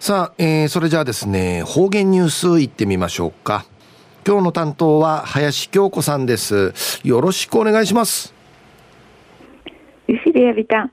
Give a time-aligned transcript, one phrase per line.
[0.00, 3.66] さあ、えー、それじゃあですね、方言ニュースいってみましょうか。
[4.26, 6.72] 今日の担当は林京子さんです。
[7.04, 8.32] よろしくお願いします。
[10.08, 10.92] ゆしりやびたん。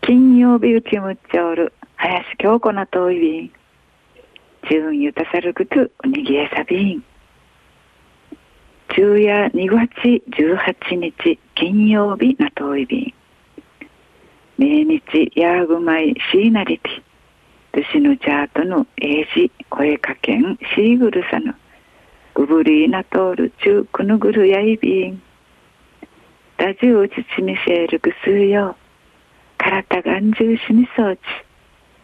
[0.00, 1.72] 金曜日うちむっちょる。
[1.94, 3.52] 林京子なといびん。
[4.68, 7.04] 中ゆたさるくとおにぎえさびん。
[8.92, 9.88] 昼夜2月
[10.36, 13.14] 18日金曜日なといびん。
[14.58, 17.05] 命日やぐまいしいなりて。
[17.76, 21.54] としぬチャートの英字声かけんシーグルサヌ
[22.32, 25.22] グブリーナトール中クヌグルやイビン
[26.56, 28.76] ラジオチチミセールグスーヨウ
[29.58, 31.22] カラタガンジューシミソーチ。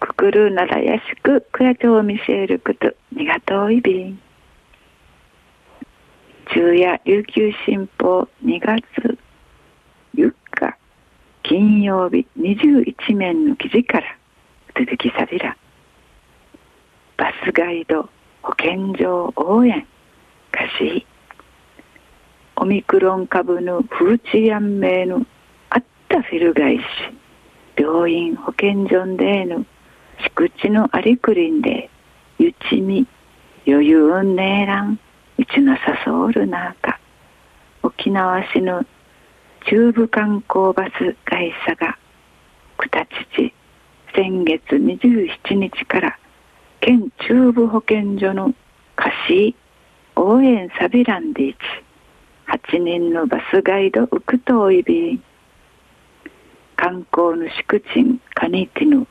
[0.00, 2.92] ククルーナラヤシククヤチョウミセールクト。
[3.10, 4.20] ニガトウイビン
[6.52, 9.18] 昼夜琉球新報2月。
[10.16, 10.76] 4日。
[11.42, 14.18] 金曜日21面の記事から。
[14.74, 15.56] 続きさびら。
[17.22, 18.08] バスガイド
[18.42, 19.86] 保健所応援
[20.50, 21.06] かし。
[22.56, 25.24] オミクロン株の風知やんめの
[25.70, 26.82] あったフィルガイし。
[27.76, 29.64] 病院保健所での
[30.36, 31.90] 敷地のありくりんで
[32.40, 33.06] ゆちみ
[33.68, 34.98] 余裕ねえらん
[35.38, 36.98] いちなさそうるなか
[37.84, 38.84] 沖縄市の
[39.70, 41.96] 中部観光バス会社が
[42.76, 43.54] くたちち
[44.12, 46.18] 先月27日から
[46.82, 48.52] 県中部保健所の
[48.96, 49.56] 貸し
[50.16, 51.58] 応援サビランディチ。
[52.74, 55.22] 8人のバスガイドウクトイビン
[56.74, 59.06] 観光の宿賃カニティの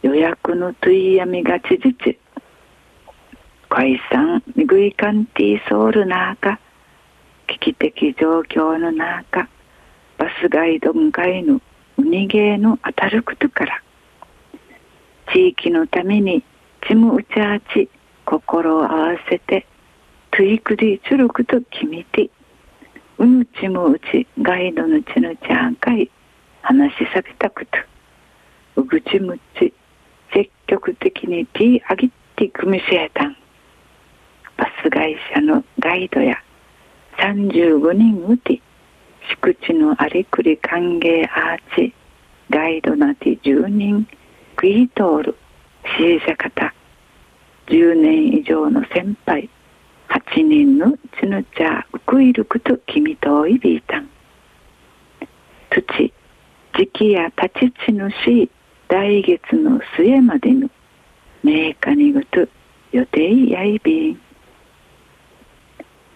[0.00, 2.18] 予約のトゥイヤミがちじち
[3.68, 6.58] 解散ミグイカンティーソウルナーカ
[7.48, 9.46] 危機的状況の中。
[10.16, 11.60] バスガイドンガイの
[11.98, 13.82] ウニゲーの当たることから。
[15.34, 16.42] 地域のために
[16.90, 17.88] チムウチャーチ
[18.24, 19.64] 心を合わせて
[20.32, 22.28] トゥイクディチュルクと決めて
[23.16, 26.10] うぬちむうちガイドのちのちゃんかい
[26.62, 27.78] 話しさびたくと。
[28.74, 29.72] うぐちむち
[30.34, 33.36] 積極的にティーあぎて組みせえたん。
[34.56, 36.34] バス会社のガイドや
[37.18, 38.60] 35人うて
[39.40, 41.94] 敷地のありくり歓迎アーチ
[42.50, 44.08] ガイドなて10人
[44.56, 45.36] クイートール
[45.96, 46.79] 支援者方。
[47.70, 49.48] 10年以上の先輩
[50.08, 54.10] 8人のチヌチャウクイルクと君といびいたん。
[55.70, 56.12] 土
[56.74, 58.50] 時期や立ち地のし
[58.88, 60.68] 来月の末までの
[61.44, 62.48] メーカニグと
[62.90, 64.20] 予定やいびん。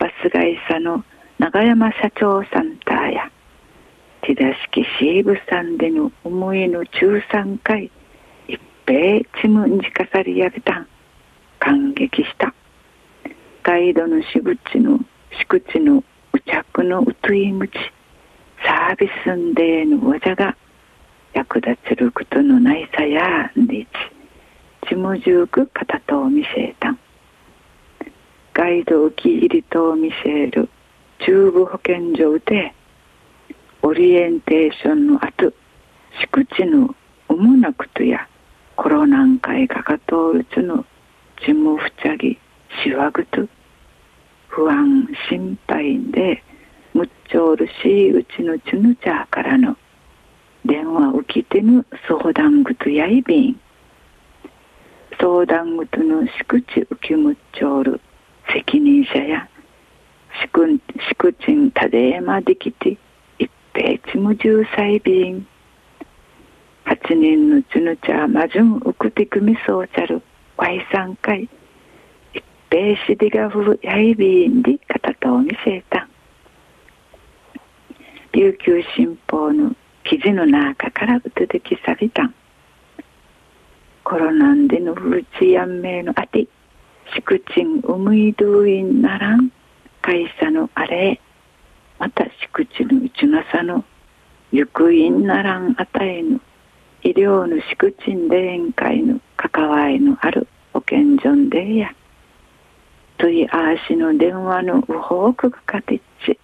[0.00, 1.04] バス会社の
[1.38, 3.30] 長山社長さんたや
[4.22, 7.92] 手出しきシーブさんでの思いの中3回
[8.86, 10.88] 米チムンジカサリヤビタン
[11.64, 12.52] 感激した。
[13.62, 16.04] ガイドのしぐちの敷地の
[16.34, 17.72] う着のうといむち
[18.62, 20.54] サービスんでのわじゃが
[21.32, 23.86] 役立ちることのないさやんで
[24.84, 26.98] ちちむじゅうくかたとを見せたん。
[28.52, 30.68] ガイドをき入りとを見せる
[31.20, 32.74] 中部保健所で
[33.80, 35.50] オリエンテーションの後
[36.20, 36.94] 敷地の
[37.28, 38.28] 主なことや
[38.76, 40.84] コロナンカイがかとうつの
[41.44, 42.38] ちむふちゃぎ
[42.82, 43.46] しわぐと
[44.48, 46.42] 不安心配で
[46.92, 49.76] むっちょうるしうちのちぬちゃからの
[50.64, 53.60] 電話受けてぬ相談ぐとやいびん。
[55.20, 58.00] 相談ぐとのしくち受けむっちょうる
[58.52, 59.48] 責任者や
[60.42, 62.96] しくしくちんたでまできて
[63.38, 65.46] 一平ちむじゅうさいびん。
[66.84, 70.22] 八人のちぬちゃまじゅんうくてくみそうちゃる。
[70.64, 71.46] わいさんかい。
[72.32, 76.08] 一平しでがふやいびんでかたとを見せた。
[78.32, 82.32] 琉球新報の記事の中からうつできさびた。
[84.04, 86.48] コロナンでのふちやんめいのあて
[87.14, 89.50] しくちんうむいどいんならん
[90.00, 91.20] 会社のあれ。
[91.98, 93.84] またしくちのうちなさの
[94.50, 96.40] ゆくいんならんあたえぬ
[97.02, 100.48] 医療の宿賃で宴会の関わりのある。
[100.86, 101.94] 健所でや。
[103.18, 106.38] といあしの電話のうほうくがかてっち。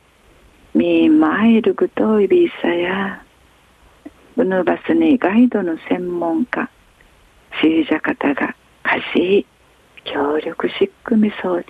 [0.75, 3.23] みまいるぐといびさや。
[4.37, 6.71] うぬバスにガイドの専門家。
[7.61, 9.47] シージャ方が貸しい
[10.05, 11.67] 協力しっくみ装置。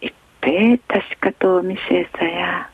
[0.00, 2.70] 一平確かと見せさや。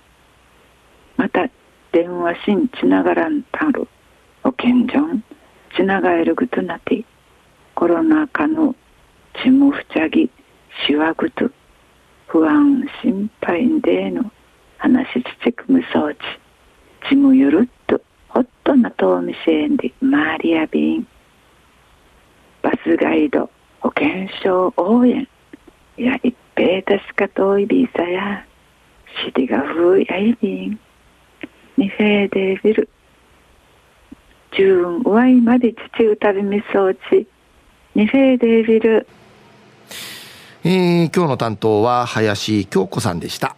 [1.17, 1.51] また
[1.93, 3.87] 電話しんちながらんたる
[4.43, 5.23] 保健所ん
[5.77, 7.05] ちながえるぐとなて
[7.75, 8.75] コロナ禍の
[9.43, 10.31] ちむふちゃぎ、
[10.87, 11.51] しわぐと、
[12.27, 14.31] 不安、心配んでの、
[14.79, 16.19] 話しちちくむそうち、
[17.09, 21.07] ちむゆるっと、ほっとなとうみせんで、まわりやびん。
[22.63, 23.51] バスガイド、
[23.81, 25.27] 保険証応援、
[25.97, 28.45] いや、いっぺいたしかといびさや、
[29.25, 30.81] しりがふうやいびん。
[31.77, 32.89] にせいでびる、
[34.55, 37.27] じゅうんうわいまでちちうたびみそうち、
[37.95, 39.07] にせいでびる。
[40.63, 43.57] えー、今日の担当は林京子さんでした。